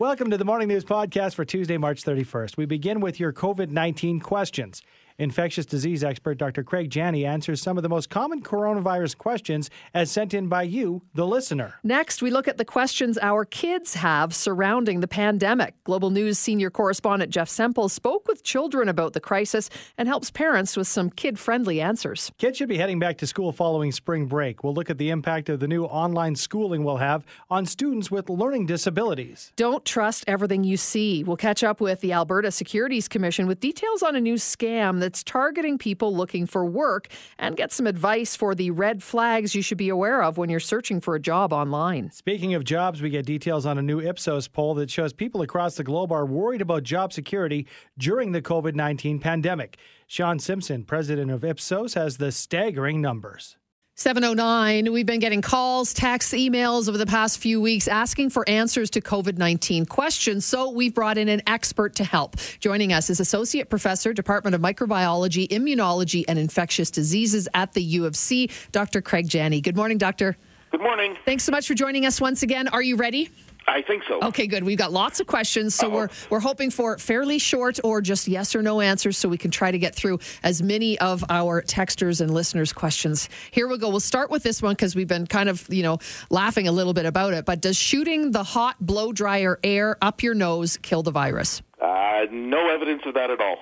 [0.00, 2.56] Welcome to the Morning News Podcast for Tuesday, March 31st.
[2.56, 4.80] We begin with your COVID 19 questions.
[5.20, 6.62] Infectious disease expert Dr.
[6.62, 11.02] Craig Jenne answers some of the most common coronavirus questions as sent in by you,
[11.12, 11.74] the listener.
[11.82, 15.74] Next, we look at the questions our kids have surrounding the pandemic.
[15.82, 20.76] Global News senior correspondent Jeff Semple spoke with children about the crisis and helps parents
[20.76, 22.30] with some kid friendly answers.
[22.38, 24.62] Kids should be heading back to school following spring break.
[24.62, 28.30] We'll look at the impact of the new online schooling we'll have on students with
[28.30, 29.52] learning disabilities.
[29.56, 31.24] Don't trust everything you see.
[31.24, 35.24] We'll catch up with the Alberta Securities Commission with details on a new scam that's
[35.24, 37.08] targeting people looking for work
[37.38, 40.60] and get some advice for the red flags you should be aware of when you're
[40.60, 42.10] searching for a job online.
[42.10, 45.76] Speaking of jobs, we get details on a new Ipsos poll that shows people across
[45.76, 49.78] the globe are worried about job security during the COVID 19 pandemic.
[50.06, 53.56] Sean Simpson, president of Ipsos, has the staggering numbers.
[53.98, 54.92] 709.
[54.92, 59.00] We've been getting calls, texts, emails over the past few weeks asking for answers to
[59.00, 60.46] COVID 19 questions.
[60.46, 62.36] So we've brought in an expert to help.
[62.60, 68.06] Joining us is Associate Professor, Department of Microbiology, Immunology, and Infectious Diseases at the U
[68.06, 69.02] of C, Dr.
[69.02, 69.60] Craig Jenne.
[69.60, 70.36] Good morning, Doctor.
[70.70, 71.16] Good morning.
[71.24, 72.68] Thanks so much for joining us once again.
[72.68, 73.30] Are you ready?
[73.68, 74.18] I think so.
[74.22, 74.64] Okay, good.
[74.64, 75.94] We've got lots of questions, so Uh-oh.
[75.94, 79.50] we're we're hoping for fairly short or just yes or no answers, so we can
[79.50, 83.28] try to get through as many of our texters and listeners' questions.
[83.50, 83.90] Here we go.
[83.90, 85.98] We'll start with this one because we've been kind of you know
[86.30, 87.44] laughing a little bit about it.
[87.44, 91.60] But does shooting the hot blow dryer air up your nose kill the virus?
[91.80, 93.58] Uh, no evidence of that at all.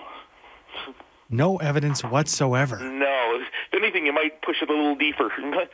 [1.28, 2.78] No evidence whatsoever.
[2.78, 3.40] No.
[3.72, 5.32] If anything, you might push it a little deeper.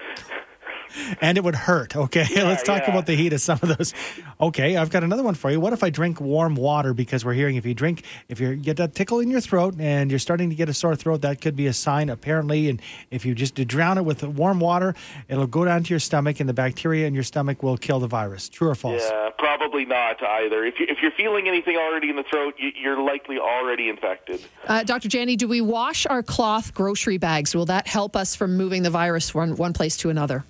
[1.20, 1.96] and it would hurt.
[1.96, 2.90] Okay, yeah, let's talk yeah.
[2.90, 3.94] about the heat of some of those.
[4.40, 5.60] Okay, I've got another one for you.
[5.60, 6.94] What if I drink warm water?
[6.94, 10.10] Because we're hearing if you drink, if you get that tickle in your throat and
[10.10, 12.68] you're starting to get a sore throat, that could be a sign apparently.
[12.68, 14.94] And if you just drown it with warm water,
[15.28, 18.08] it'll go down to your stomach, and the bacteria in your stomach will kill the
[18.08, 18.48] virus.
[18.48, 19.02] True or false?
[19.08, 20.64] Yeah, probably not either.
[20.64, 24.40] If you if you're feeling anything already in the throat, you're likely already infected.
[24.66, 25.08] Uh, Dr.
[25.08, 27.54] Jenne, do we wash our cloth grocery bags?
[27.54, 30.44] Will that help us from moving the virus from one place to another?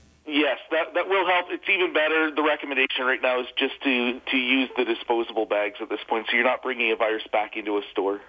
[1.22, 1.46] Yes, that that will help.
[1.50, 2.30] It's even better.
[2.34, 6.26] The recommendation right now is just to to use the disposable bags at this point,
[6.30, 8.20] so you're not bringing a virus back into a store.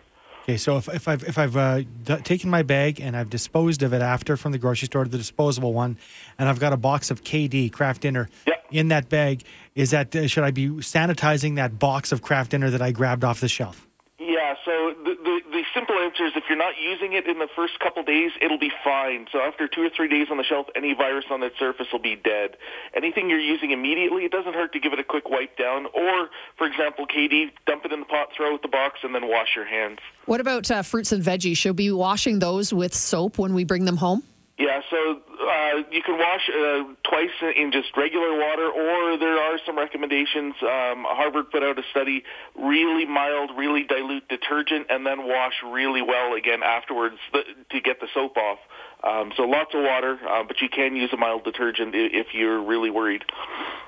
[0.44, 3.84] Okay, so if, if I've if I've uh, d- taken my bag and I've disposed
[3.84, 5.98] of it after from the grocery store to the disposable one,
[6.38, 8.66] and I've got a box of KD Kraft Dinner yep.
[8.72, 9.44] in that bag,
[9.76, 13.24] is that uh, should I be sanitizing that box of Kraft Dinner that I grabbed
[13.24, 13.88] off the shelf?
[14.20, 17.48] Yeah, so the, the, the simple answer is if you're not using it in the
[17.56, 19.28] first couple days, it'll be fine.
[19.32, 22.02] So after two or three days on the shelf, any virus on that surface will
[22.02, 22.56] be dead.
[22.96, 25.88] Anything you're using immediately, it doesn't hurt to give it a quick wipe down.
[25.88, 29.14] Or, for example, KD, dump it in the pot, throw it out the box, and
[29.14, 30.00] then wash your hands.
[30.26, 31.58] What about uh, fruits and veggies?
[31.58, 34.24] Should we be washing those with soap when we bring them home?
[34.58, 39.58] Yeah, so uh, you can wash uh, twice in just regular water, or there are
[39.66, 40.54] some recommendations.
[40.62, 42.24] Um, Harvard put out a study:
[42.56, 48.08] really mild, really dilute detergent, and then wash really well again afterwards to get the
[48.14, 48.60] soap off.
[49.04, 52.62] Um, so lots of water, uh, but you can use a mild detergent if you're
[52.62, 53.24] really worried.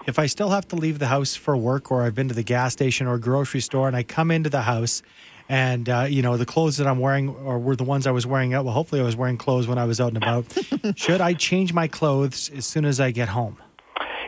[0.08, 2.44] If I still have to leave the house for work, or I've been to the
[2.44, 5.04] gas station or grocery store, and I come into the house
[5.50, 8.26] and uh, you know the clothes that I'm wearing or were the ones I was
[8.26, 8.66] wearing out.
[8.66, 10.46] Well, hopefully I was wearing clothes when I was out and about.
[10.98, 13.58] Should I change my clothes as soon as I get home?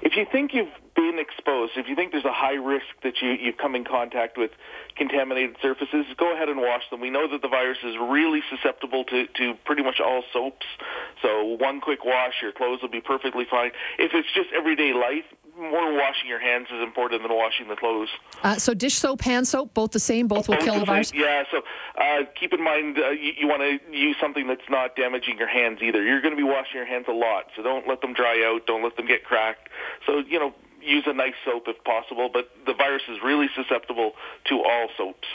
[0.01, 3.31] If you think you've been exposed, if you think there's a high risk that you
[3.31, 4.51] you come in contact with
[4.97, 7.00] contaminated surfaces, go ahead and wash them.
[7.00, 10.66] We know that the virus is really susceptible to, to pretty much all soaps.
[11.22, 13.72] So one quick wash, your clothes will be perfectly fine.
[14.00, 15.25] If it's just everyday life,
[15.57, 18.09] more washing your hands is important than washing the clothes.
[18.44, 21.12] Uh, so dish soap, hand soap, both the same, both, will kill the virus.
[21.13, 21.44] Yeah.
[21.52, 21.62] So
[22.00, 25.47] uh, keep in mind uh, you, you want to use something that's not damaging your
[25.47, 26.03] hands either.
[26.03, 28.68] You're going to be washing your hands a lot, so don't let them dry out.
[28.68, 29.69] Don't let them get cracked.
[30.06, 32.29] So you know, use a nice soap if possible.
[32.31, 34.13] But the virus is really susceptible
[34.49, 35.27] to all soaps.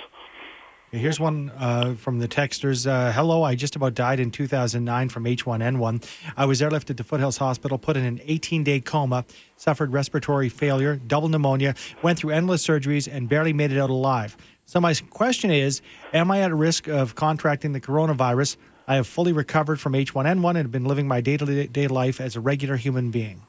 [0.95, 2.87] Here's one uh, from the texters.
[2.87, 6.07] Uh, Hello, I just about died in 2009 from H1N1.
[6.37, 9.25] I was airlifted to Foothills Hospital, put in an 18 day coma,
[9.57, 14.37] suffered respiratory failure, double pneumonia, went through endless surgeries, and barely made it out alive.
[14.67, 15.81] So, my question is
[16.13, 18.59] Am I at risk of contracting the coronavirus?
[18.87, 22.21] I have fully recovered from H1N1 and have been living my day to day life
[22.21, 23.41] as a regular human being.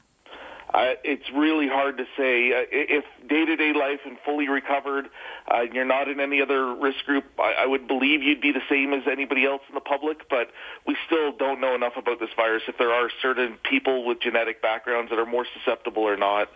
[0.74, 2.52] Uh, it's really hard to say.
[2.52, 5.08] Uh, if day-to-day life and fully recovered,
[5.48, 8.62] uh, you're not in any other risk group, I, I would believe you'd be the
[8.68, 10.50] same as anybody else in the public, but
[10.84, 14.60] we still don't know enough about this virus, if there are certain people with genetic
[14.60, 16.48] backgrounds that are more susceptible or not.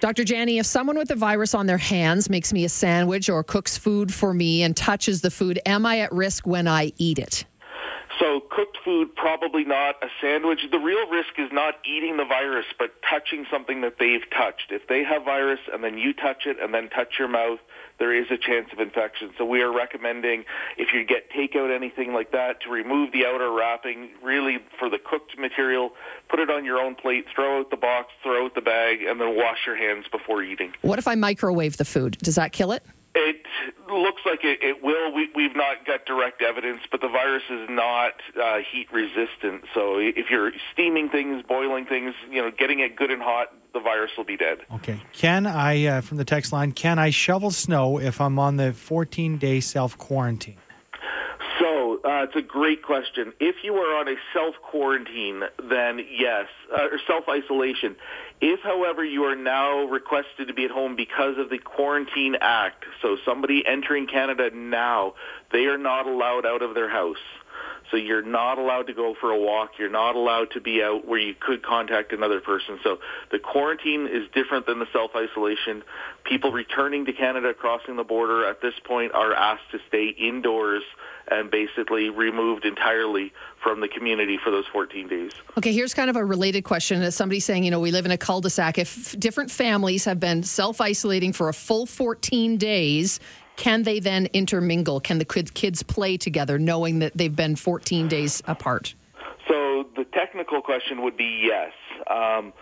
[0.00, 0.24] Dr.
[0.24, 3.78] Jenne, if someone with the virus on their hands makes me a sandwich or cooks
[3.78, 7.44] food for me and touches the food, am I at risk when I eat it?
[8.20, 10.60] So cooked food, probably not a sandwich.
[10.70, 14.70] The real risk is not eating the virus, but touching something that they've touched.
[14.70, 17.58] If they have virus and then you touch it and then touch your mouth,
[17.98, 19.30] there is a chance of infection.
[19.36, 20.44] So we are recommending
[20.76, 24.98] if you get takeout anything like that to remove the outer wrapping, really for the
[24.98, 25.92] cooked material,
[26.28, 29.20] put it on your own plate, throw out the box, throw out the bag, and
[29.20, 30.72] then wash your hands before eating.
[30.82, 32.18] What if I microwave the food?
[32.18, 32.84] Does that kill it?
[34.02, 35.14] Looks like it, it will.
[35.14, 39.64] We, we've not got direct evidence, but the virus is not uh, heat resistant.
[39.72, 43.80] So if you're steaming things, boiling things, you know, getting it good and hot, the
[43.80, 44.58] virus will be dead.
[44.74, 45.00] Okay.
[45.12, 48.72] Can I, uh, from the text line, can I shovel snow if I'm on the
[48.72, 50.56] 14 day self quarantine?
[52.04, 53.32] Uh, it's a great question.
[53.40, 57.96] If you are on a self quarantine, then yes, uh, or self isolation.
[58.42, 62.84] If, however, you are now requested to be at home because of the Quarantine Act,
[63.00, 65.14] so somebody entering Canada now,
[65.50, 67.16] they are not allowed out of their house.
[67.90, 69.72] So you're not allowed to go for a walk.
[69.78, 72.78] You're not allowed to be out where you could contact another person.
[72.82, 72.98] So
[73.30, 75.82] the quarantine is different than the self-isolation.
[76.24, 80.82] People returning to Canada crossing the border at this point are asked to stay indoors
[81.28, 83.32] and basically removed entirely
[83.62, 85.32] from the community for those 14 days.
[85.56, 87.02] Okay, here's kind of a related question.
[87.02, 88.78] As somebody saying, you know, we live in a cul-de-sac.
[88.78, 93.20] If different families have been self-isolating for a full 14 days,
[93.56, 95.00] can they then intermingle?
[95.00, 98.94] Can the kids play together knowing that they've been 14 days apart?
[99.48, 101.72] So the technical question would be yes.
[102.10, 102.52] Um,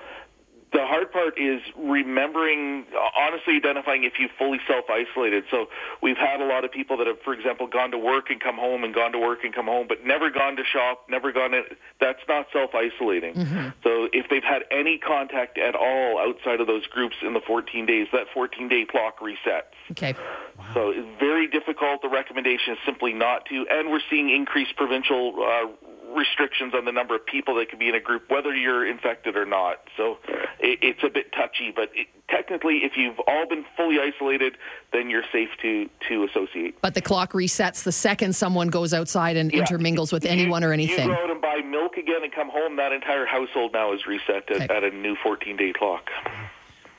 [0.72, 2.86] the hard part is remembering,
[3.16, 5.44] honestly identifying if you fully self-isolated.
[5.50, 5.66] So
[6.02, 8.56] we've had a lot of people that have, for example, gone to work and come
[8.56, 11.52] home and gone to work and come home, but never gone to shop, never gone
[11.52, 11.64] in.
[12.00, 13.34] That's not self-isolating.
[13.34, 13.68] Mm-hmm.
[13.84, 17.84] So if they've had any contact at all outside of those groups in the 14
[17.84, 19.76] days, that 14-day clock resets.
[19.90, 20.14] Okay.
[20.58, 20.64] Wow.
[20.74, 22.00] So it's very difficult.
[22.00, 25.66] The recommendation is simply not to, and we're seeing increased provincial uh,
[26.14, 29.36] restrictions on the number of people that can be in a group, whether you're infected
[29.36, 29.88] or not.
[29.96, 30.18] So
[30.60, 34.56] it, it's a bit touchy, but it, technically, if you've all been fully isolated,
[34.92, 36.80] then you're safe to to associate.
[36.80, 39.60] But the clock resets the second someone goes outside and yeah.
[39.60, 41.08] intermingles with anyone you, or anything.
[41.08, 42.76] You go out and buy milk again and come home.
[42.76, 44.74] That entire household now is reset at, okay.
[44.74, 46.10] at a new 14 day clock.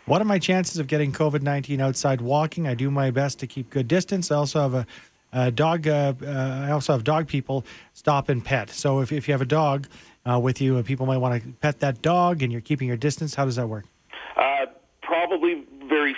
[0.06, 2.68] What are my chances of getting COVID 19 outside walking?
[2.68, 4.31] I do my best to keep good distance.
[4.31, 4.86] I also have a
[5.33, 5.88] uh, dog.
[5.88, 8.69] Uh, uh, I also have dog people stop and pet.
[8.69, 9.88] So if, if you have a dog
[10.25, 12.97] uh, with you, and people might want to pet that dog, and you're keeping your
[12.97, 13.85] distance, how does that work?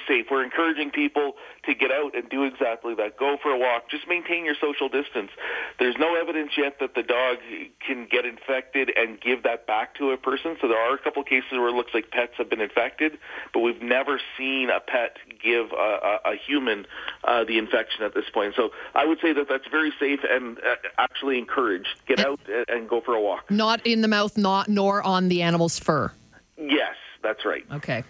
[0.08, 0.28] Safe.
[0.30, 1.34] We're encouraging people
[1.66, 3.18] to get out and do exactly that.
[3.18, 3.90] Go for a walk.
[3.90, 5.32] Just maintain your social distance.
[5.80, 7.38] There's no evidence yet that the dog
[7.86, 10.58] can get infected and give that back to a person.
[10.62, 13.18] So there are a couple of cases where it looks like pets have been infected,
[13.54, 16.86] but we've never seen a pet give a, a, a human
[17.24, 18.54] uh, the infection at this point.
[18.56, 21.88] So I would say that that's very safe and uh, actually encouraged.
[22.08, 23.50] Get out and go for a walk.
[23.50, 26.12] Not in the mouth, not nor on the animal's fur.
[26.58, 27.66] Yes, that's right.
[27.72, 28.04] Okay.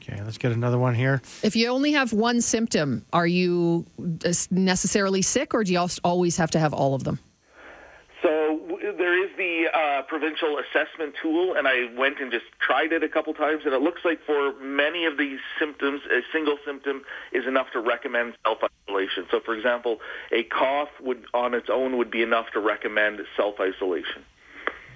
[0.00, 1.22] Okay, let's get another one here.
[1.42, 3.86] If you only have one symptom, are you
[4.50, 7.18] necessarily sick or do you always have to have all of them?
[8.22, 13.02] So there is the uh, provincial assessment tool, and I went and just tried it
[13.02, 17.02] a couple times, and it looks like for many of these symptoms, a single symptom
[17.32, 19.26] is enough to recommend self-isolation.
[19.30, 20.00] So, for example,
[20.32, 24.24] a cough would on its own would be enough to recommend self-isolation.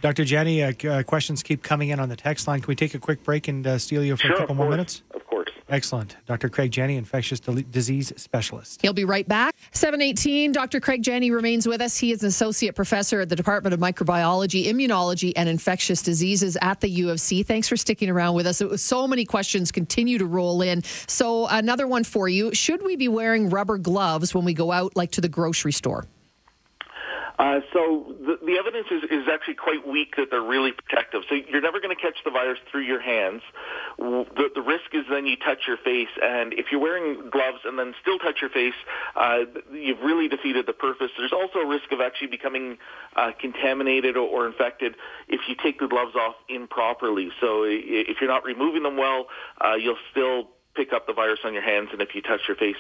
[0.01, 0.25] Dr.
[0.25, 2.61] Jenne, uh, uh, questions keep coming in on the text line.
[2.61, 4.71] Can we take a quick break and uh, steal you for sure, a couple more
[4.71, 5.03] minutes?
[5.13, 5.49] Of course.
[5.69, 6.17] Excellent.
[6.27, 6.49] Dr.
[6.49, 8.81] Craig Jenne, infectious disease specialist.
[8.81, 9.55] He'll be right back.
[9.73, 10.81] 718, Dr.
[10.81, 11.99] Craig Jenne remains with us.
[11.99, 16.81] He is an associate professor at the Department of Microbiology, Immunology, and Infectious Diseases at
[16.81, 17.43] the U of C.
[17.43, 18.63] Thanks for sticking around with us.
[18.81, 20.83] So many questions continue to roll in.
[21.07, 24.97] So, another one for you Should we be wearing rubber gloves when we go out,
[24.97, 26.07] like to the grocery store?
[27.39, 31.23] Uh, so the, the evidence is, is actually quite weak that they're really protective.
[31.29, 33.43] So you're never going to catch the virus through your hands.
[33.99, 37.79] The, the risk is then you touch your face, and if you're wearing gloves and
[37.79, 38.75] then still touch your face,
[39.15, 39.41] uh,
[39.73, 41.11] you've really defeated the purpose.
[41.17, 42.79] There's also a risk of actually becoming
[43.17, 44.97] uh, contaminated or, or infected
[45.29, 47.31] if you take the gloves off improperly.
[47.41, 49.27] So if you're not removing them well,
[49.65, 50.49] uh, you'll still
[50.79, 52.77] pick up the virus on your hands and if you touch your face.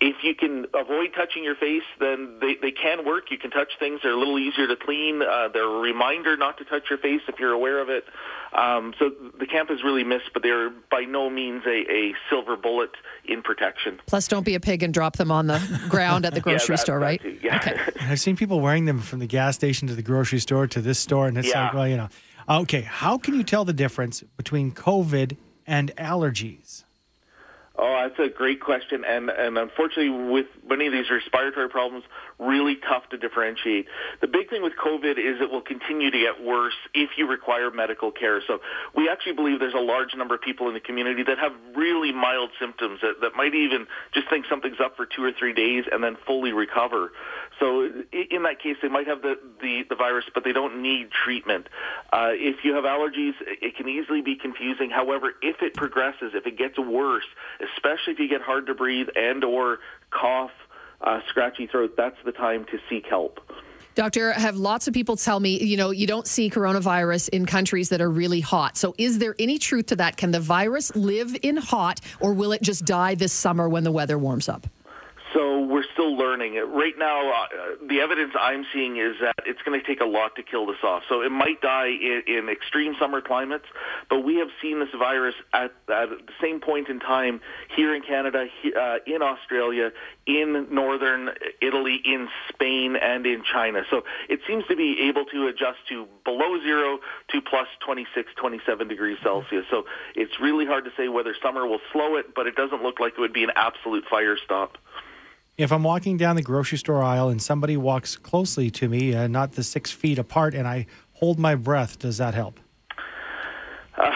[0.00, 3.30] If you can avoid touching your face, then they, they can work.
[3.30, 4.00] You can touch things.
[4.02, 5.22] They're a little easier to clean.
[5.22, 8.04] Uh, they're a reminder not to touch your face if you're aware of it.
[8.52, 12.56] Um, so the camp is really missed, but they're by no means a, a silver
[12.56, 12.90] bullet
[13.24, 14.00] in protection.
[14.06, 16.76] Plus, don't be a pig and drop them on the ground at the grocery yeah,
[16.76, 17.22] that, store, right?
[17.22, 17.56] Too, yeah.
[17.58, 17.78] Okay.
[18.00, 20.98] I've seen people wearing them from the gas station to the grocery store to this
[20.98, 21.66] store, and it's yeah.
[21.66, 22.08] like, well, you know.
[22.48, 25.36] Okay, how can you tell the difference between COVID
[25.66, 26.84] and allergies?
[27.78, 32.04] Oh, that's a great question, and and unfortunately, with many of these respiratory problems,
[32.38, 33.86] really tough to differentiate.
[34.22, 37.70] The big thing with COVID is it will continue to get worse if you require
[37.70, 38.40] medical care.
[38.46, 38.60] So
[38.94, 42.12] we actually believe there's a large number of people in the community that have really
[42.12, 45.84] mild symptoms that, that might even just think something's up for two or three days
[45.90, 47.12] and then fully recover.
[47.58, 51.10] So in that case, they might have the, the, the virus, but they don't need
[51.10, 51.68] treatment.
[52.12, 54.90] Uh, if you have allergies, it can easily be confusing.
[54.90, 57.24] However, if it progresses, if it gets worse,
[57.74, 59.78] especially if you get hard to breathe and or
[60.10, 60.50] cough,
[61.00, 63.40] uh, scratchy throat, that's the time to seek help.
[63.94, 67.46] Doctor, I have lots of people tell me, you know, you don't see coronavirus in
[67.46, 68.76] countries that are really hot.
[68.76, 70.18] So is there any truth to that?
[70.18, 73.92] Can the virus live in hot or will it just die this summer when the
[73.92, 74.66] weather warms up?
[75.96, 76.54] Still learning.
[76.74, 77.46] Right now, uh,
[77.88, 80.76] the evidence I'm seeing is that it's going to take a lot to kill this
[80.84, 81.04] off.
[81.08, 83.64] So it might die in, in extreme summer climates,
[84.10, 87.40] but we have seen this virus at, at the same point in time
[87.74, 88.44] here in Canada,
[88.78, 89.90] uh, in Australia,
[90.26, 91.30] in northern
[91.62, 93.80] Italy, in Spain, and in China.
[93.88, 96.98] So it seems to be able to adjust to below zero
[97.30, 99.64] to plus 26, 27 degrees Celsius.
[99.70, 99.84] So
[100.14, 103.14] it's really hard to say whether summer will slow it, but it doesn't look like
[103.14, 104.76] it would be an absolute fire stop.
[105.58, 109.26] If I'm walking down the grocery store aisle and somebody walks closely to me, uh,
[109.26, 112.60] not the six feet apart, and I hold my breath, does that help?
[113.96, 114.12] Uh,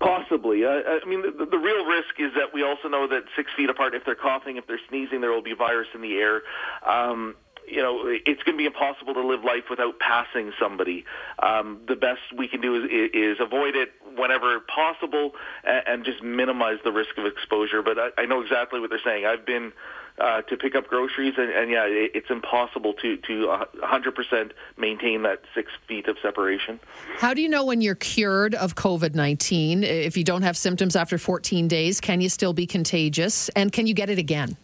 [0.00, 0.64] possibly.
[0.64, 3.68] Uh, I mean, the, the, real risk is that we also know that six feet
[3.68, 6.40] apart, if they're coughing, if they're sneezing, there will be virus in the air.
[6.88, 7.34] Um,
[7.66, 11.04] you know, it's going to be impossible to live life without passing somebody.
[11.38, 15.32] Um, the best we can do is, is avoid it whenever possible
[15.64, 17.82] and, and just minimize the risk of exposure.
[17.82, 19.26] But I, I know exactly what they're saying.
[19.26, 19.72] I've been
[20.18, 25.22] uh, to pick up groceries, and, and yeah, it, it's impossible to to 100% maintain
[25.22, 26.78] that six feet of separation.
[27.16, 29.84] How do you know when you're cured of COVID 19?
[29.84, 33.86] If you don't have symptoms after 14 days, can you still be contagious, and can
[33.86, 34.56] you get it again?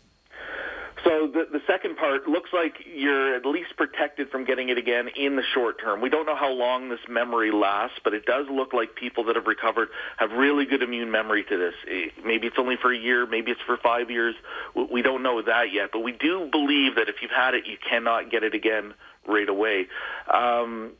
[1.05, 5.09] So the, the second part looks like you're at least protected from getting it again
[5.17, 6.00] in the short term.
[6.00, 9.37] We don't know how long this memory lasts, but it does look like people that
[9.37, 11.75] have recovered have really good immune memory to this.
[11.88, 14.35] Eh, maybe it's only for a year, maybe it's for five years.
[14.75, 17.76] We don't know that yet, but we do believe that if you've had it, you
[17.76, 18.95] cannot get it again
[19.26, 19.87] right away.
[20.33, 20.93] Um,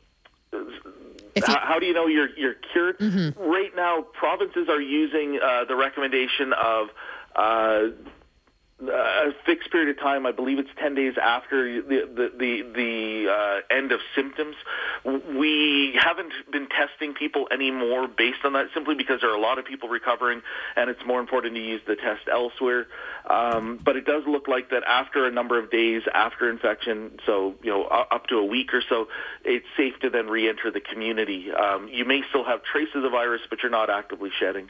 [0.51, 2.99] you, how, do you know you're you're cured?
[2.99, 3.39] Mm-hmm.
[3.41, 6.87] Right now, provinces are using uh, the recommendation of
[7.35, 7.81] uh,
[8.81, 10.25] a fixed period of time.
[10.25, 14.55] I believe it's ten days after the the the, the uh, end of symptoms.
[15.05, 19.59] We haven't been testing people anymore based on that, simply because there are a lot
[19.59, 20.41] of people recovering,
[20.75, 22.87] and it's more important to use the test elsewhere.
[23.29, 27.55] Um, but it does look like that after a number of days after infection, so
[27.61, 29.07] you know up to a week or so,
[29.43, 31.51] it's safe to then re-enter the community.
[31.51, 34.69] Um, you may still have traces of virus, but you're not actively shedding.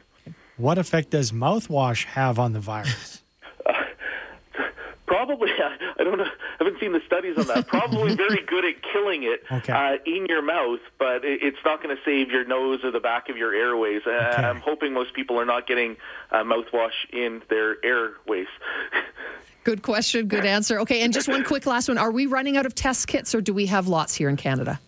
[0.57, 3.23] What effect does mouthwash have on the virus?
[5.29, 5.51] Probably,
[5.99, 6.23] I don't know.
[6.23, 7.67] I haven't seen the studies on that.
[7.67, 9.71] Probably very good at killing it okay.
[9.71, 13.29] uh, in your mouth, but it's not going to save your nose or the back
[13.29, 14.01] of your airways.
[14.07, 14.43] Uh, okay.
[14.43, 15.97] I'm hoping most people are not getting
[16.31, 18.47] uh, mouthwash in their airways.
[19.63, 20.27] Good question.
[20.27, 20.79] Good answer.
[20.79, 21.99] Okay, and just one quick last one.
[21.99, 24.79] Are we running out of test kits, or do we have lots here in Canada?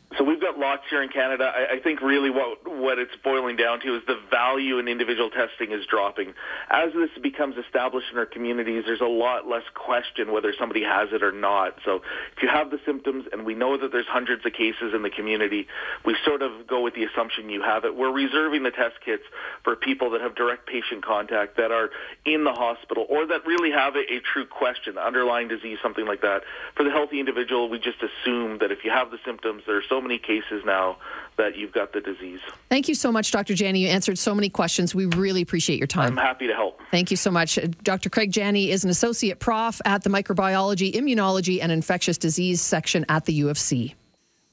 [0.62, 1.52] Lots here in Canada.
[1.52, 5.32] I, I think really what what it's boiling down to is the value in individual
[5.32, 6.36] testing is dropping.
[6.70, 11.10] As this becomes established in our communities, there's a lot less question whether somebody has
[11.14, 11.78] it or not.
[11.84, 12.04] So
[12.38, 15.10] if you have the symptoms, and we know that there's hundreds of cases in the
[15.10, 15.66] community,
[16.06, 17.96] we sort of go with the assumption you have it.
[17.96, 19.24] We're reserving the test kits
[19.64, 21.90] for people that have direct patient contact, that are
[22.24, 26.22] in the hospital, or that really have a, a true question, underlying disease, something like
[26.22, 26.44] that.
[26.78, 29.90] For the healthy individual, we just assume that if you have the symptoms, there are
[29.90, 30.98] so many cases now
[31.38, 32.40] that you've got the disease.
[32.70, 33.54] Thank you so much, Dr.
[33.54, 33.76] Jenne.
[33.76, 34.94] You answered so many questions.
[34.94, 36.18] We really appreciate your time.
[36.18, 36.80] I'm happy to help.
[36.92, 37.58] Thank you so much.
[37.84, 38.10] Dr.
[38.10, 43.26] Craig Jenne is an associate prof at the microbiology, immunology, and infectious disease section at
[43.26, 43.96] the U of C.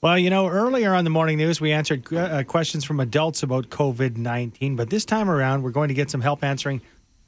[0.01, 3.69] Well, you know, earlier on the morning news, we answered uh, questions from adults about
[3.69, 6.81] COVID 19, but this time around, we're going to get some help answering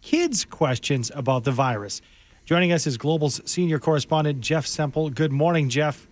[0.02, 2.00] kids' questions about the virus.
[2.44, 5.10] Joining us is Global's senior correspondent, Jeff Semple.
[5.10, 6.06] Good morning, Jeff.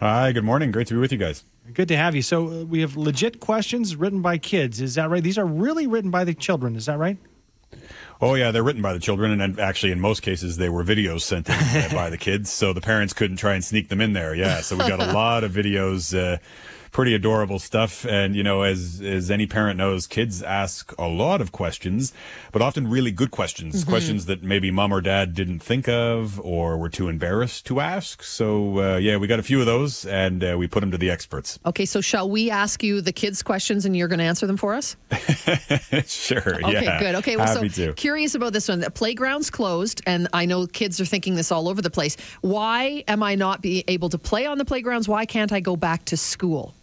[0.00, 0.70] Hi, good morning.
[0.70, 1.44] Great to be with you guys.
[1.72, 2.22] Good to have you.
[2.22, 4.80] So, uh, we have legit questions written by kids.
[4.80, 5.22] Is that right?
[5.22, 6.76] These are really written by the children.
[6.76, 7.18] Is that right?
[8.20, 11.20] Oh yeah, they're written by the children, and actually, in most cases, they were videos
[11.20, 14.34] sent in by the kids, so the parents couldn't try and sneak them in there.
[14.34, 16.16] Yeah, so we got a lot of videos.
[16.16, 16.38] Uh,
[16.98, 18.04] pretty adorable stuff.
[18.06, 22.12] And, you know, as, as any parent knows, kids ask a lot of questions,
[22.50, 23.90] but often really good questions, Mm-hmm.
[23.90, 28.24] questions that maybe mom or dad didn't think of or were too embarrassed to ask.
[28.24, 30.98] So, uh, yeah, we got a few of those and uh, we put them to
[30.98, 31.60] the experts.
[31.64, 34.56] Okay, so shall we ask you the kids' questions and you're going to answer them
[34.56, 34.96] for us?
[36.04, 36.56] sure.
[36.64, 36.98] Okay, yeah.
[36.98, 37.14] good.
[37.14, 37.92] Okay, well, Happy so to.
[37.92, 38.80] curious about this one.
[38.80, 42.16] The playground's closed, and I know kids are thinking this all over the place.
[42.40, 45.06] Why am I not be able to play on the playgrounds?
[45.06, 46.74] Why can't I go back to school?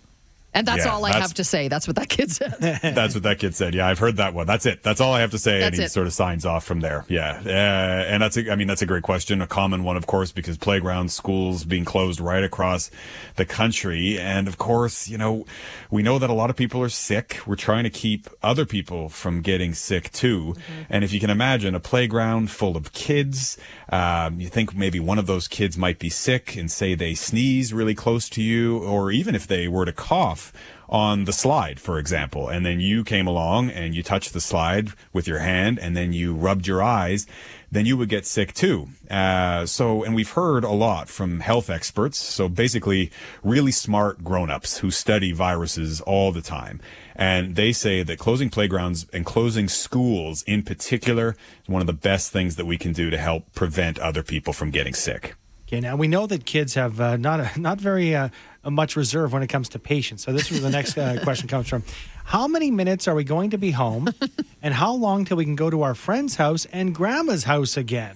[0.56, 1.68] And that's Yeah, all I that's- have to say.
[1.68, 2.56] That's what that kid said.
[2.96, 3.76] That's what that kid said.
[3.76, 4.48] Yeah, I've heard that one.
[4.48, 4.82] That's it.
[4.84, 5.60] That's all I have to say.
[5.60, 5.92] That's and he it.
[5.92, 7.06] sort of signs off from there.
[7.10, 7.42] Yeah.
[7.46, 9.42] Uh, and that's, a, I mean, that's a great question.
[9.42, 12.90] A common one, of course, because playgrounds, schools being closed right across
[13.36, 14.18] the country.
[14.18, 15.46] And of course, you know,
[15.92, 17.40] we know that a lot of people are sick.
[17.46, 20.56] We're trying to keep other people from getting sick too.
[20.90, 23.58] And if you can imagine a playground full of kids,
[23.90, 27.74] um, you think maybe one of those kids might be sick and say they sneeze
[27.74, 30.45] really close to you, or even if they were to cough
[30.88, 34.90] on the slide, for example, and then you came along and you touched the slide
[35.14, 37.26] with your hand and then you rubbed your eyes,
[37.72, 38.88] then you would get sick too.
[39.10, 42.18] Uh, so, and we've heard a lot from health experts.
[42.18, 43.12] So basically
[43.44, 46.80] really smart grown-ups who study viruses all the time.
[47.16, 51.94] And they say that closing playgrounds and closing schools in particular is one of the
[51.94, 55.36] best things that we can do to help prevent other people from getting sick.
[55.76, 58.30] Okay, now we know that kids have uh, not not very uh,
[58.64, 60.24] much reserve when it comes to patience.
[60.24, 61.84] So this is the next uh, question comes from.
[62.24, 64.08] How many minutes are we going to be home,
[64.64, 68.16] and how long till we can go to our friend's house and grandma's house again?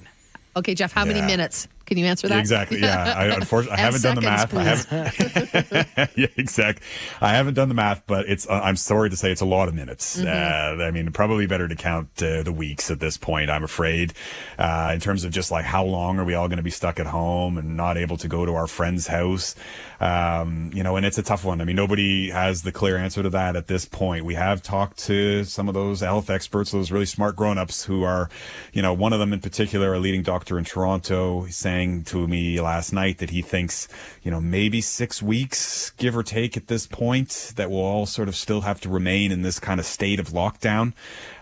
[0.55, 1.67] Okay, Jeff, how many minutes?
[1.89, 2.37] Can you answer that?
[2.37, 2.81] Exactly.
[2.81, 3.15] Yeah.
[3.17, 4.53] I, unfortunately, I haven't done the math.
[4.53, 6.09] I haven't.
[6.15, 6.85] yeah, exactly.
[7.19, 8.47] I haven't done the math, but it's.
[8.47, 10.19] Uh, I'm sorry to say it's a lot of minutes.
[10.19, 10.81] Mm-hmm.
[10.81, 13.49] Uh, I mean, probably better to count uh, the weeks at this point.
[13.49, 14.13] I'm afraid,
[14.59, 16.99] uh, in terms of just like how long are we all going to be stuck
[16.99, 19.55] at home and not able to go to our friend's house.
[19.99, 21.59] Um, you know, and it's a tough one.
[21.59, 24.23] I mean, nobody has the clear answer to that at this point.
[24.25, 28.29] We have talked to some of those health experts, those really smart grown-ups who are,
[28.71, 32.27] you know, one of them in particular, a leading doctor in Toronto, he's saying to
[32.27, 33.87] me last night that he thinks,
[34.21, 38.27] you know, maybe six weeks, give or take at this point, that we'll all sort
[38.27, 40.91] of still have to remain in this kind of state of lockdown.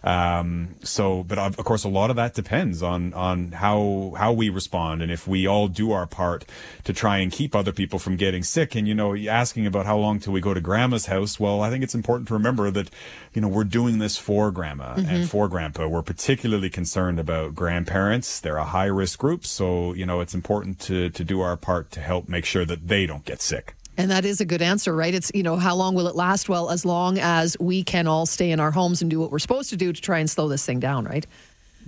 [0.04, 4.50] Um, so, but of course, a lot of that depends on, on how, how we
[4.50, 6.46] respond and if we all do our part
[6.84, 8.76] to try and keep other people from getting sick.
[8.76, 11.40] And, you know, asking about how long till we go to grandma's house.
[11.40, 12.90] Well, I think it's important to remember that,
[13.34, 15.88] you know, we're doing this for grandma and for grandpa.
[15.88, 18.40] We're particularly concerned about grandparents.
[18.40, 19.46] They're a high risk group.
[19.46, 22.86] So, you know, it's important to, to do our part to help make sure that
[22.90, 23.76] they don't get sick.
[23.96, 25.14] And that is a good answer, right?
[25.14, 26.50] It's, you know, how long will it last?
[26.50, 29.40] Well, as long as we can all stay in our homes and do what we're
[29.40, 31.26] supposed to do to try and slow this thing down, right?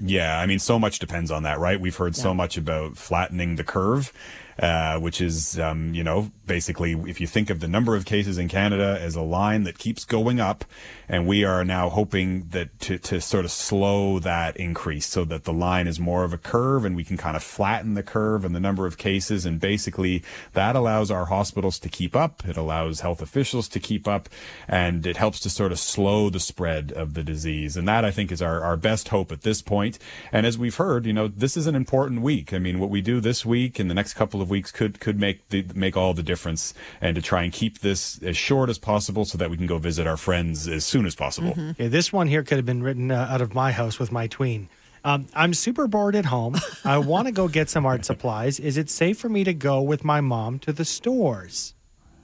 [0.02, 1.78] Yeah, I mean, so much depends on that, right?
[1.82, 4.14] We've heard so much about flattening the curve,
[4.60, 8.38] uh, which is, um, you know, basically, if you think of the number of cases
[8.38, 10.66] in Canada as a line that keeps going up,
[11.08, 15.46] and we are now hoping that to, to sort of slow that increase so that
[15.46, 18.44] the line is more of a curve and we can kind of flatten the curve
[18.44, 19.46] and the number of cases.
[19.46, 22.48] And basically, that allows our hospitals to keep up.
[22.48, 24.30] It allows health officials to keep up
[24.68, 27.78] and it helps to sort of slow the spread of the disease.
[27.78, 29.98] And that I think is our, our best hope at this point.
[30.32, 32.54] And as we've heard, you know, this is an important week.
[32.54, 35.20] I mean, what we do this week and the next couple of weeks could, could
[35.20, 38.78] make the, make all the difference and to try and keep this as short as
[38.78, 41.54] possible so that we can go visit our friends as soon as possible.
[41.58, 44.28] Okay, this one here could have been written uh, out of my house with my
[44.28, 44.70] tween.
[45.04, 46.58] Um, I'm super bored at home.
[46.84, 48.60] I want to go get some art supplies.
[48.60, 51.74] Is it safe for me to go with my mom to the stores?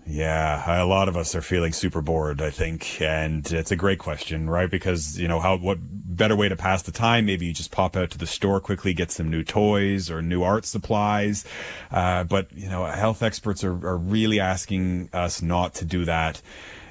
[0.07, 3.97] Yeah, a lot of us are feeling super bored, I think, and it's a great
[3.97, 4.69] question, right?
[4.69, 7.25] Because you know how what better way to pass the time?
[7.25, 10.43] Maybe you just pop out to the store quickly, get some new toys or new
[10.43, 11.43] art supplies.
[11.91, 16.39] Uh, but you know, health experts are, are really asking us not to do that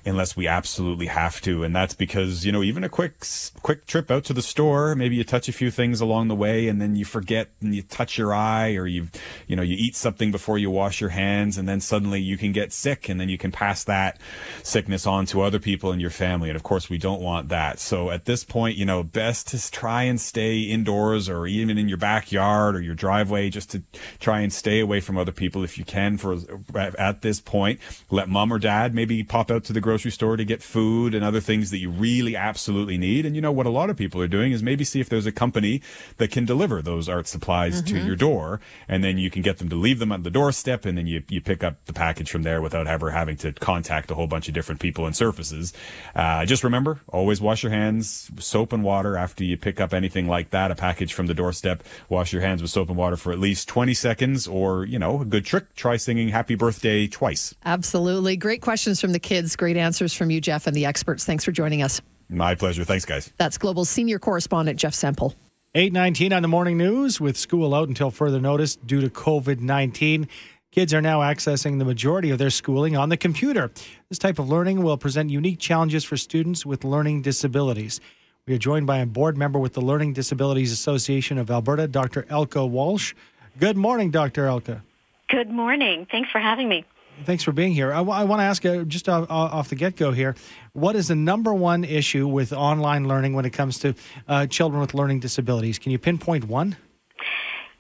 [0.06, 1.64] unless we absolutely have to.
[1.64, 3.24] And that's because, you know, even a quick,
[3.62, 6.68] quick trip out to the store, maybe you touch a few things along the way
[6.68, 9.08] and then you forget and you touch your eye or you,
[9.46, 12.52] you know, you eat something before you wash your hands and then suddenly you can
[12.52, 14.20] get sick and then you can pass that
[14.62, 16.50] sickness on to other people in your family.
[16.50, 17.78] And of course, we don't want that.
[17.78, 21.88] So at this point, you know, best to try and stay indoors or even in
[21.88, 23.82] your backyard or your driveway just to
[24.20, 26.36] try and stay away from other people if you can for
[26.74, 27.80] at this point.
[28.10, 31.14] Let mom or dad maybe pop out to the grocery grocery store to get food
[31.14, 33.24] and other things that you really absolutely need.
[33.24, 35.24] And you know what a lot of people are doing is maybe see if there's
[35.24, 35.83] a company
[36.16, 37.96] that can deliver those art supplies mm-hmm.
[37.96, 40.85] to your door, and then you can get them to leave them on the doorstep,
[40.85, 44.11] and then you you pick up the package from there without ever having to contact
[44.11, 45.72] a whole bunch of different people and surfaces.
[46.16, 50.26] Uh, just remember, always wash your hands, soap and water after you pick up anything
[50.26, 51.85] like that, a package from the doorstep.
[52.09, 55.20] Wash your hands with soap and water for at least 20 seconds, or you know,
[55.20, 55.72] a good trick.
[55.76, 57.54] Try singing "Happy Birthday" twice.
[57.64, 59.54] Absolutely, great questions from the kids.
[59.54, 61.24] Great answers from you, Jeff, and the experts.
[61.24, 62.00] Thanks for joining us.
[62.28, 62.84] My pleasure.
[62.84, 63.32] Thanks, guys.
[63.36, 65.34] That's Global Senior Correspondent Jeff Semple.
[65.74, 70.28] 819 on the morning news with school out until further notice due to COVID 19.
[70.70, 73.70] Kids are now accessing the majority of their schooling on the computer.
[74.08, 78.00] This type of learning will present unique challenges for students with learning disabilities.
[78.46, 82.24] We are joined by a board member with the Learning Disabilities Association of Alberta, Dr.
[82.24, 83.14] Elka Walsh.
[83.58, 84.46] Good morning, Dr.
[84.46, 84.82] Elka.
[85.28, 86.06] Good morning.
[86.10, 86.84] Thanks for having me.
[87.24, 87.92] Thanks for being here.
[87.92, 90.35] I, w- I want to ask uh, just off, off the get go here
[90.72, 93.94] what is the number one issue with online learning when it comes to
[94.27, 95.79] uh, children with learning disabilities?
[95.79, 96.77] Can you pinpoint one?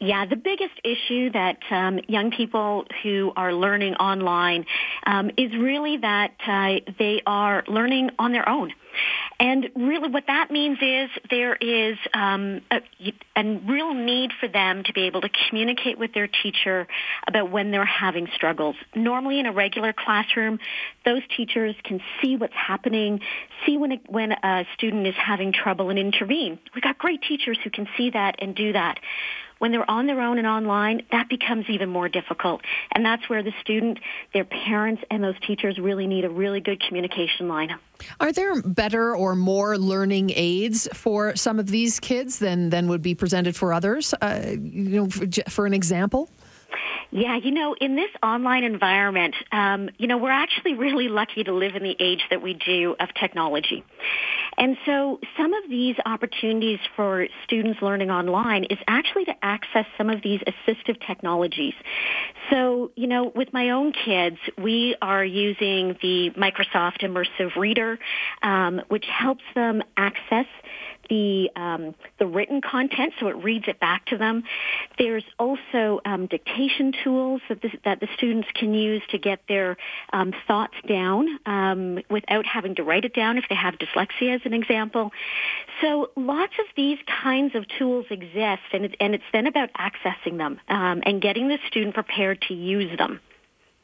[0.00, 4.66] Yeah, the biggest issue that um, young people who are learning online
[5.06, 8.72] um, is really that uh, they are learning on their own.
[9.40, 12.80] And really what that means is there is um, a,
[13.36, 16.86] a real need for them to be able to communicate with their teacher
[17.26, 18.76] about when they're having struggles.
[18.94, 20.60] Normally in a regular classroom,
[21.04, 23.20] those teachers can see what's happening,
[23.66, 26.58] see when, it, when a student is having trouble and intervene.
[26.74, 29.00] We've got great teachers who can see that and do that
[29.64, 32.60] when they're on their own and online, that becomes even more difficult.
[32.92, 33.98] And that's where the student,
[34.34, 37.70] their parents, and those teachers really need a really good communication line.
[38.20, 43.00] Are there better or more learning aids for some of these kids than, than would
[43.00, 44.12] be presented for others?
[44.20, 46.28] Uh, you know, for, for an example?
[47.10, 51.52] Yeah, you know, in this online environment, um, you know, we're actually really lucky to
[51.52, 53.84] live in the age that we do of technology.
[54.58, 60.10] And so some of these opportunities for students learning online is actually to access some
[60.10, 61.74] of these assistive technologies.
[62.50, 67.98] So, you know, with my own kids, we are using the Microsoft Immersive Reader,
[68.42, 70.46] um, which helps them access
[71.08, 74.44] the um, the written content, so it reads it back to them.
[74.98, 79.76] There's also um, dictation tools that that the students can use to get their
[80.12, 84.40] um, thoughts down um, without having to write it down if they have dyslexia, as
[84.44, 85.12] an example.
[85.80, 90.38] So lots of these kinds of tools exist, and, it, and it's then about accessing
[90.38, 93.20] them um, and getting the student prepared to use them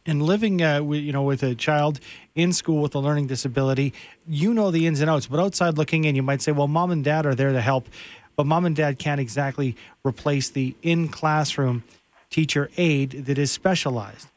[0.06, 2.00] and living uh, with, you know with a child
[2.34, 3.92] in school with a learning disability
[4.26, 6.90] you know the ins and outs but outside looking in you might say well mom
[6.90, 7.88] and dad are there to help
[8.36, 11.82] but mom and dad can't exactly replace the in classroom
[12.30, 14.28] teacher aid that is specialized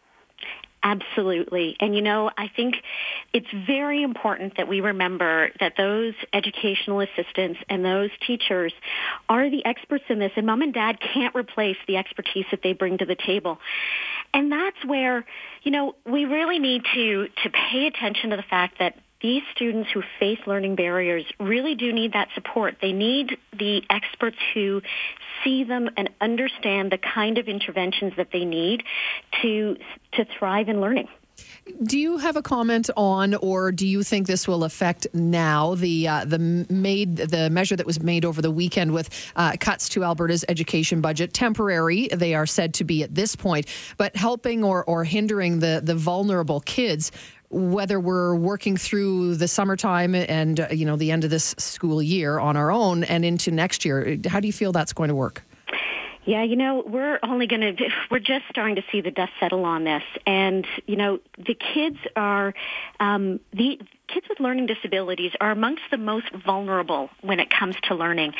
[0.83, 1.77] Absolutely.
[1.79, 2.75] And you know, I think
[3.31, 8.73] it's very important that we remember that those educational assistants and those teachers
[9.29, 12.73] are the experts in this and mom and dad can't replace the expertise that they
[12.73, 13.59] bring to the table.
[14.33, 15.25] And that's where,
[15.61, 19.89] you know, we really need to, to pay attention to the fact that these students
[19.93, 22.75] who face learning barriers really do need that support.
[22.81, 24.81] They need the experts who
[25.43, 28.83] see them and understand the kind of interventions that they need
[29.41, 29.77] to
[30.13, 31.07] to thrive in learning.
[31.83, 36.07] Do you have a comment on, or do you think this will affect now the
[36.07, 40.03] uh, the made the measure that was made over the weekend with uh, cuts to
[40.03, 41.33] Alberta's education budget?
[41.33, 43.67] Temporary, they are said to be at this point,
[43.97, 47.11] but helping or or hindering the the vulnerable kids
[47.49, 52.01] whether we're working through the summertime and uh, you know the end of this school
[52.01, 55.15] year on our own and into next year how do you feel that's going to
[55.15, 55.43] work
[56.25, 59.65] yeah, you know, we're only going to, we're just starting to see the dust settle
[59.65, 60.03] on this.
[60.25, 62.53] And, you know, the kids are,
[62.99, 67.95] um, the, kids with learning disabilities are amongst the most vulnerable when it comes to
[67.95, 68.33] learning.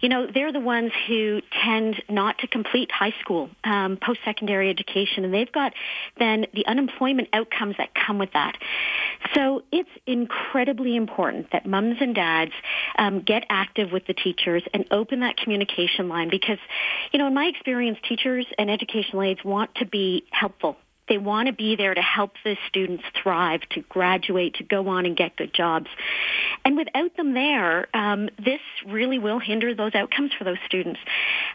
[0.00, 5.24] You know, they're the ones who tend not to complete high school, um, post-secondary education,
[5.24, 5.72] and they've got
[6.18, 8.56] then the unemployment outcomes that come with that.
[9.34, 12.52] So it's incredibly important that mums and dads
[12.98, 16.58] um, get active with the teachers and open that communication line because,
[17.12, 20.76] you know, in my experience, teachers and educational aides want to be helpful
[21.08, 25.06] they want to be there to help the students thrive, to graduate, to go on
[25.06, 25.86] and get good jobs.
[26.64, 31.00] And without them there, um, this really will hinder those outcomes for those students.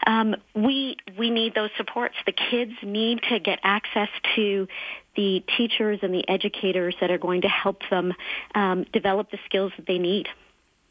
[0.08, 2.16] Um, we we need those supports.
[2.26, 4.68] The kids need to get access to
[5.16, 8.14] the teachers and the educators that are going to help them
[8.56, 10.28] um, develop the skills that they need.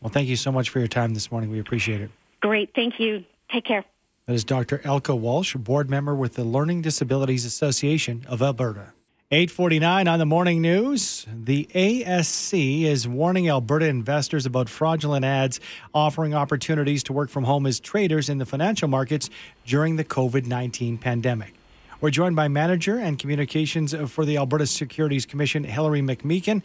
[0.01, 1.51] Well, thank you so much for your time this morning.
[1.51, 2.11] We appreciate it.
[2.40, 2.75] Great.
[2.75, 3.25] Thank you.
[3.51, 3.85] Take care.
[4.31, 4.79] That is Dr.
[4.85, 8.93] Elka Walsh, board member with the Learning Disabilities Association of Alberta.
[9.33, 11.27] 849 on the morning news.
[11.35, 15.59] The ASC is warning Alberta investors about fraudulent ads
[15.93, 19.31] offering opportunities to work from home as traders in the financial markets
[19.66, 21.53] during the COVID 19 pandemic.
[22.01, 26.62] We're joined by manager and communications for the Alberta Securities Commission, Hillary McMeekin.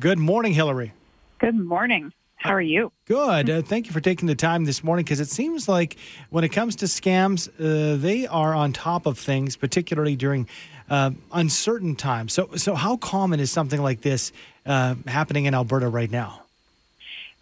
[0.00, 0.94] Good morning, Hillary.
[1.40, 2.14] Good morning.
[2.42, 2.90] How are you?
[3.06, 3.48] Good.
[3.48, 5.96] Uh, thank you for taking the time this morning because it seems like
[6.30, 10.48] when it comes to scams, uh, they are on top of things, particularly during
[10.90, 12.32] uh, uncertain times.
[12.32, 14.32] So, so how common is something like this
[14.66, 16.42] uh, happening in Alberta right now?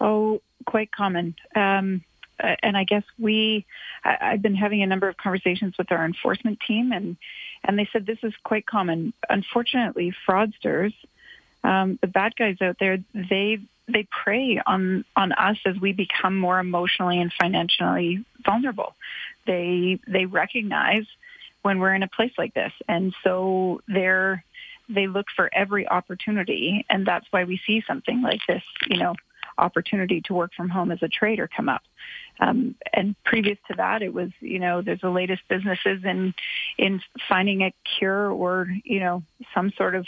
[0.03, 1.35] Oh, quite common.
[1.57, 2.05] Um,
[2.39, 3.65] and I guess we,
[4.05, 7.17] I, I've been having a number of conversations with our enforcement team, and
[7.65, 9.15] and they said this is quite common.
[9.29, 10.95] Unfortunately, fraudsters,
[11.65, 13.61] um, the bad guys out there, they
[13.93, 18.95] they prey on on us as we become more emotionally and financially vulnerable.
[19.47, 21.07] They they recognize
[21.63, 22.73] when we're in a place like this.
[22.89, 24.45] And so they're,
[24.89, 26.85] they look for every opportunity.
[26.89, 29.15] And that's why we see something like this, you know,
[29.59, 31.83] opportunity to work from home as a trader come up.
[32.41, 36.35] Um, and previous to that, it was, you know, there's the latest businesses in,
[36.79, 39.23] in finding a cure or, you know,
[39.55, 40.07] some sort of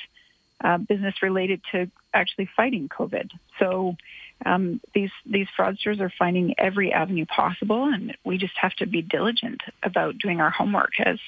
[0.62, 3.31] uh, business related to actually fighting COVID.
[3.59, 3.96] So
[4.44, 9.03] um, these these fraudsters are finding every avenue possible, and we just have to be
[9.03, 11.18] diligent about doing our homework as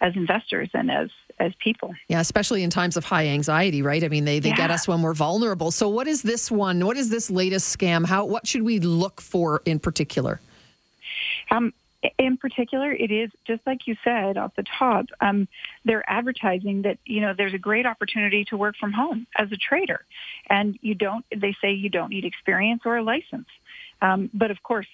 [0.00, 1.94] as investors and as as people.
[2.08, 4.04] Yeah, especially in times of high anxiety, right?
[4.04, 4.56] I mean, they, they yeah.
[4.56, 5.70] get us when we're vulnerable.
[5.70, 6.84] So what is this one?
[6.84, 8.04] What is this latest scam?
[8.06, 10.40] How what should we look for in particular?
[11.50, 11.72] Um,
[12.18, 15.06] in particular, it is just like you said off the top.
[15.20, 15.48] Um,
[15.84, 19.56] they're advertising that you know there's a great opportunity to work from home as a
[19.56, 20.04] trader,
[20.48, 21.24] and you don't.
[21.34, 23.48] They say you don't need experience or a license,
[24.00, 24.86] um, but of course,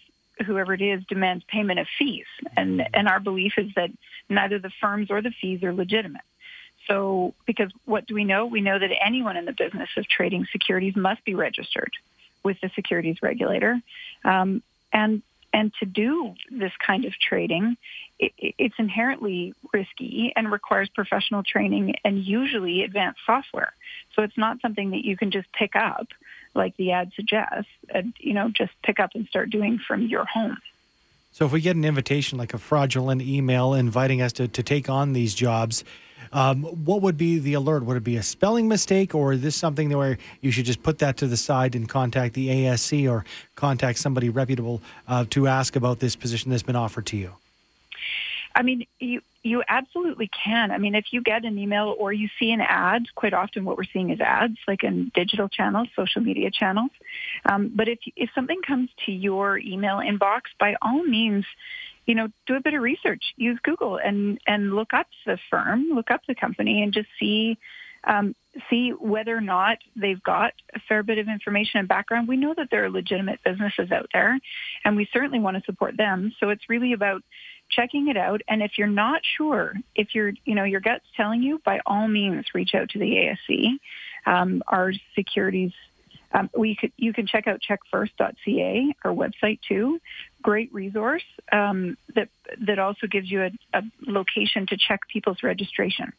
[0.44, 2.26] whoever it is demands payment of fees.
[2.56, 3.90] And, and our belief is that
[4.28, 6.22] neither the firms or the fees are legitimate.
[6.86, 8.46] So, because what do we know?
[8.46, 11.92] We know that anyone in the business of trading securities must be registered
[12.44, 13.80] with the securities regulator.
[14.24, 15.22] Um, and
[15.56, 17.76] and to do this kind of trading,
[18.18, 23.72] it, it's inherently risky and requires professional training and usually advanced software.
[24.14, 26.08] So it's not something that you can just pick up
[26.54, 30.24] like the ad suggests, and, you know, just pick up and start doing from your
[30.24, 30.56] home.
[31.32, 34.88] So if we get an invitation, like a fraudulent email inviting us to, to take
[34.88, 35.84] on these jobs,
[36.32, 37.84] um, what would be the alert?
[37.84, 40.98] Would it be a spelling mistake, or is this something where you should just put
[40.98, 43.24] that to the side and contact the ASC or
[43.54, 47.32] contact somebody reputable uh, to ask about this position that's been offered to you?
[48.54, 50.72] I mean, you you absolutely can.
[50.72, 53.76] I mean, if you get an email or you see an ad, quite often what
[53.76, 56.90] we're seeing is ads, like in digital channels, social media channels.
[57.44, 61.44] Um, but if if something comes to your email inbox, by all means,
[62.06, 63.22] you know, do a bit of research.
[63.36, 67.58] Use Google and and look up the firm, look up the company, and just see
[68.04, 68.34] um,
[68.70, 72.28] see whether or not they've got a fair bit of information and background.
[72.28, 74.38] We know that there are legitimate businesses out there,
[74.84, 76.32] and we certainly want to support them.
[76.40, 77.22] So it's really about
[77.68, 78.40] checking it out.
[78.48, 82.06] And if you're not sure, if you're, you know, your gut's telling you, by all
[82.06, 83.78] means, reach out to the ASC.
[84.24, 85.72] Um, our securities,
[86.36, 90.00] um, we could, you can check out checkfirst.ca, our website too.
[90.42, 92.28] Great resource um, that
[92.66, 96.12] that also gives you a, a location to check people's registration.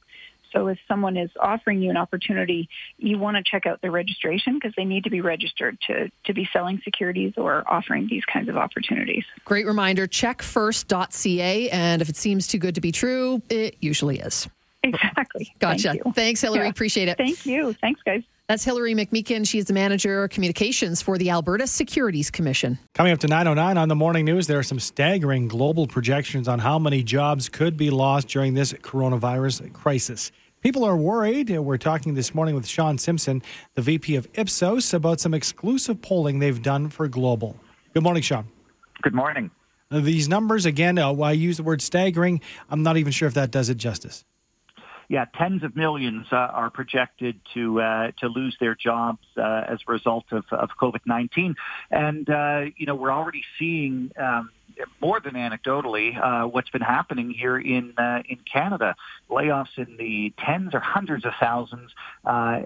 [0.54, 4.56] So if someone is offering you an opportunity, you want to check out their registration
[4.56, 8.48] because they need to be registered to, to be selling securities or offering these kinds
[8.48, 9.26] of opportunities.
[9.44, 11.70] Great reminder, checkfirst.ca.
[11.70, 14.48] And if it seems too good to be true, it usually is.
[14.84, 15.54] Exactly.
[15.60, 15.90] Gotcha.
[15.90, 16.66] Thank Thanks, Hilary.
[16.66, 16.70] Yeah.
[16.70, 17.18] Appreciate it.
[17.18, 17.74] Thank you.
[17.74, 18.24] Thanks, guys.
[18.48, 19.46] That's Hillary McMeekin.
[19.46, 22.80] She's the manager of communications for the Alberta Securities Commission.
[22.94, 26.60] Coming up to 909 on the morning news, there are some staggering global projections on
[26.60, 30.32] how many jobs could be lost during this coronavirus crisis.
[30.62, 31.50] People are worried.
[31.50, 33.44] We're talking this morning with Sean Simpson,
[33.76, 37.60] the VP of Ipsos, about some exclusive polling they've done for Global.
[37.94, 38.48] Good morning, Sean.
[39.02, 39.52] Good morning.
[39.92, 42.40] These numbers, again, uh, I use the word staggering.
[42.70, 44.24] I'm not even sure if that does it justice
[45.10, 49.80] yeah, tens of millions uh, are projected to uh, to lose their jobs uh, as
[49.88, 51.56] a result of, of COVID nineteen,
[51.90, 54.12] and uh, you know we're already seeing.
[54.18, 54.52] Um,
[55.02, 58.96] more than anecdotally, uh, what's been happening here in uh, in Canada,
[59.28, 61.90] layoffs in the tens or hundreds of thousands,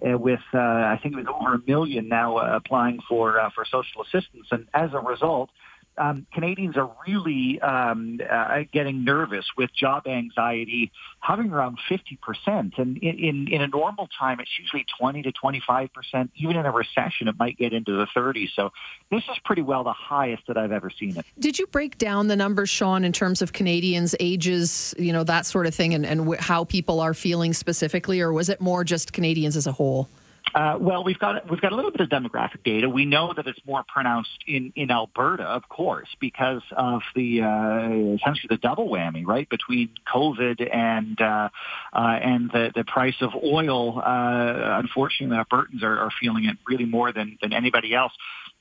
[0.01, 4.67] with I think it was over a million now applying for for social assistance, and
[4.73, 5.51] as a result,
[5.97, 12.77] um, Canadians are really um, uh, getting nervous with job anxiety, hovering around 50%.
[12.77, 16.29] And in, in, in, a normal time, it's usually 20 to 25%.
[16.35, 18.49] Even in a recession, it might get into the 30s.
[18.55, 18.71] So
[19.09, 21.25] this is pretty well the highest that I've ever seen it.
[21.39, 25.45] Did you break down the numbers, Sean, in terms of Canadians' ages, you know, that
[25.45, 29.13] sort of thing, and, and how people are feeling specifically, or was it more just
[29.13, 30.09] Canadians as a whole?
[30.53, 32.89] Uh, well, we've got we've got a little bit of demographic data.
[32.89, 38.15] We know that it's more pronounced in, in Alberta, of course, because of the uh,
[38.15, 41.49] essentially the double whammy, right, between COVID and uh,
[41.93, 43.99] uh and the the price of oil.
[43.99, 48.13] Uh, unfortunately, Albertans are, are feeling it really more than than anybody else.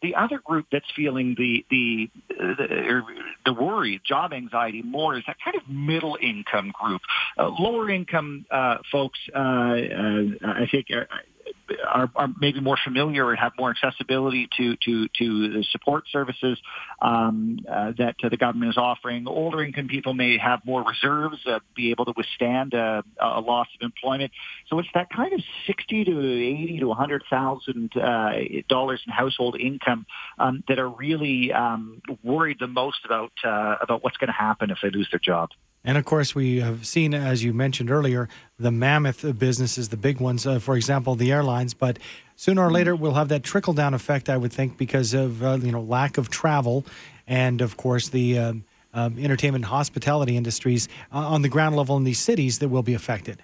[0.03, 3.03] The other group that's feeling the the the,
[3.45, 7.03] the worry, job anxiety more is that kind of middle income group,
[7.37, 9.19] uh, lower income uh, folks.
[9.35, 10.87] Uh, uh, I think
[11.87, 16.59] are, are, maybe more familiar or have more accessibility to to to the support services
[17.03, 19.27] um, uh, that uh, the government is offering.
[19.27, 23.69] Older income people may have more reserves, uh, be able to withstand a, a, loss
[23.75, 24.33] of employment.
[24.69, 28.33] So it's that kind of sixty to eighty to one hundred thousand uh,
[28.69, 30.07] dollars in household income
[30.39, 34.71] um, that are really um, worried the most about uh, about what's going to happen
[34.71, 35.51] if they lose their job.
[35.85, 40.21] And of course, we have seen, as you mentioned earlier, the mammoth businesses, the big
[40.21, 41.73] ones, uh, for example, the airlines.
[41.73, 41.99] But
[42.37, 45.59] sooner or later, we'll have that trickle down effect, I would think, because of uh,
[45.63, 46.85] you know lack of travel,
[47.27, 51.97] and of course the um, um, entertainment and hospitality industries uh, on the ground level
[51.97, 53.43] in these cities that will be affected.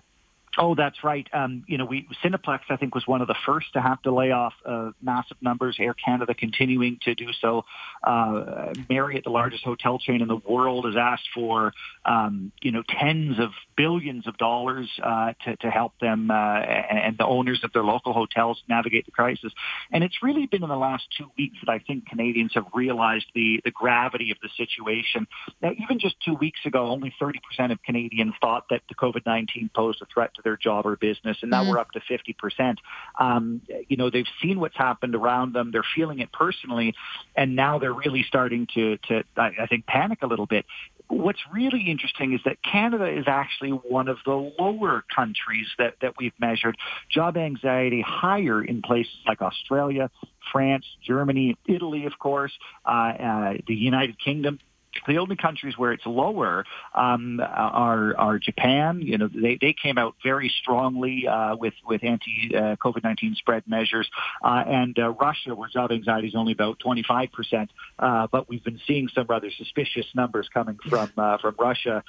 [0.59, 1.27] Oh, that's right.
[1.33, 4.15] Um, you know, we Cineplex, I think, was one of the first to have to
[4.15, 5.77] lay off uh, massive numbers.
[5.79, 7.65] Air Canada continuing to do so.
[8.03, 12.83] Uh, Marriott, the largest hotel chain in the world, has asked for um, you know
[12.89, 17.73] tens of billions of dollars uh, to to help them uh, and the owners of
[17.73, 19.53] their local hotels navigate the crisis.
[19.93, 23.27] And it's really been in the last two weeks that I think Canadians have realized
[23.35, 25.27] the the gravity of the situation.
[25.63, 30.01] Now, even just two weeks ago, only 30% of Canadians thought that the COVID-19 posed
[30.03, 32.77] a threat to their job or business, and now mm we're up to 50%.
[33.19, 35.73] Um, you know, they've seen what's happened around them.
[35.73, 36.95] They're feeling it personally,
[37.35, 40.65] and now they're really starting to, to I, I think, panic a little bit
[41.09, 46.15] what's really interesting is that Canada is actually one of the lower countries that, that
[46.19, 46.77] we've measured.
[47.11, 50.11] Job anxiety higher in places like Australia,
[50.53, 52.53] France, Germany, Italy, of course,
[52.85, 54.59] uh, uh, the United Kingdom.
[55.07, 59.01] The only countries where it's lower um, are are Japan.
[59.03, 63.35] You know, they, they came out very strongly uh, with with anti uh, COVID nineteen
[63.35, 64.09] spread measures,
[64.43, 67.71] uh, and uh, Russia, where job anxiety is only about twenty five percent.
[67.99, 72.03] Uh, but we've been seeing some rather suspicious numbers coming from uh, from Russia,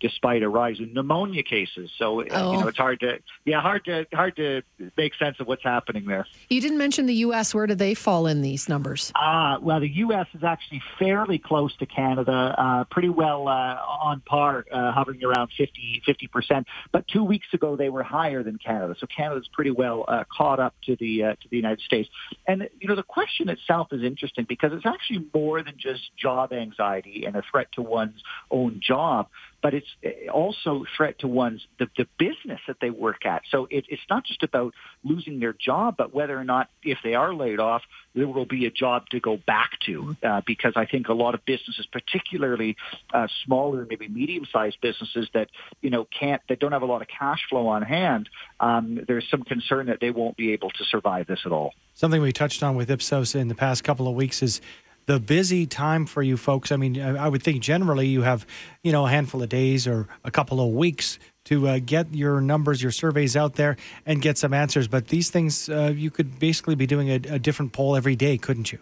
[0.00, 1.90] despite a rise in pneumonia cases.
[1.98, 2.52] So oh.
[2.52, 4.62] you know, it's hard to yeah hard to hard to
[4.96, 6.26] make sense of what's happening there.
[6.48, 7.54] You didn't mention the U.S.
[7.54, 9.12] Where do they fall in these numbers?
[9.14, 10.26] Ah, well, the U.S.
[10.34, 15.50] is actually fairly close to Canada uh, pretty well uh, on par, uh, hovering around
[15.56, 16.66] 50 percent.
[16.92, 20.60] But two weeks ago, they were higher than Canada, so Canada's pretty well uh, caught
[20.60, 22.08] up to the uh, to the United States.
[22.46, 26.52] And you know, the question itself is interesting because it's actually more than just job
[26.52, 29.28] anxiety and a threat to one's own job
[29.62, 29.88] but it's
[30.32, 33.42] also threat to one's the, the business that they work at.
[33.50, 37.14] So it, it's not just about losing their job, but whether or not if they
[37.14, 37.82] are laid off,
[38.14, 40.16] there will be a job to go back to.
[40.22, 42.76] Uh, because I think a lot of businesses, particularly
[43.12, 45.48] uh, smaller, maybe medium-sized businesses that
[45.80, 49.28] you know can't, that don't have a lot of cash flow on hand, um, there's
[49.30, 51.72] some concern that they won't be able to survive this at all.
[51.94, 54.60] Something we touched on with Ipsos in the past couple of weeks is
[55.10, 56.70] the busy time for you folks?
[56.70, 58.46] I mean, I would think generally you have,
[58.84, 62.40] you know, a handful of days or a couple of weeks to uh, get your
[62.40, 64.86] numbers, your surveys out there and get some answers.
[64.86, 68.38] But these things, uh, you could basically be doing a, a different poll every day,
[68.38, 68.78] couldn't you?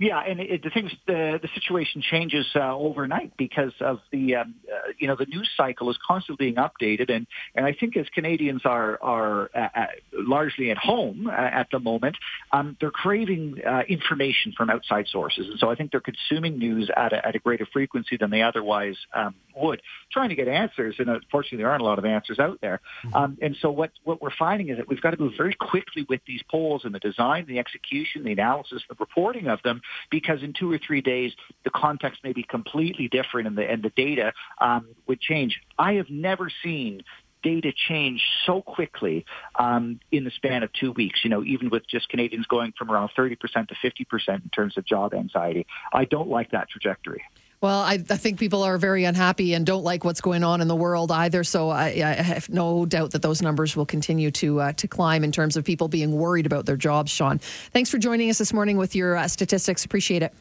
[0.00, 4.54] Yeah, and it, the things the the situation changes uh, overnight because of the um,
[4.66, 8.06] uh, you know the news cycle is constantly being updated, and and I think as
[8.14, 12.16] Canadians are are uh, uh largely at home uh, at the moment,
[12.50, 16.90] um, they're craving uh, information from outside sources, and so I think they're consuming news
[16.96, 20.96] at a, at a greater frequency than they otherwise um, would, trying to get answers,
[20.98, 22.80] and unfortunately there aren't a lot of answers out there.
[23.04, 23.16] Mm-hmm.
[23.16, 26.06] Um, and so what what we're finding is that we've got to move very quickly
[26.08, 30.42] with these polls and the design, the execution, the analysis, the reporting of them because
[30.42, 31.32] in two or three days
[31.64, 35.60] the context may be completely different and the and the data um, would change.
[35.78, 37.02] I have never seen
[37.42, 39.24] data change so quickly
[39.58, 41.20] um, in the span of two weeks.
[41.24, 44.84] You know, even with just Canadians going from around 30% to 50% in terms of
[44.84, 45.66] job anxiety.
[45.92, 47.22] I don't like that trajectory.
[47.60, 50.68] Well, I, I, think people are very unhappy and don't like what's going on in
[50.68, 51.44] the world either.
[51.44, 55.24] So I, I have no doubt that those numbers will continue to uh, to climb
[55.24, 57.10] in terms of people being worried about their jobs.
[57.10, 59.84] Sean, thanks for joining us this morning with your uh, statistics.
[59.84, 60.32] Appreciate it.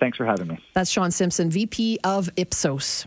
[0.00, 0.64] Thanks for having me.
[0.72, 3.06] That's Sean Simpson, VP of Ipsos.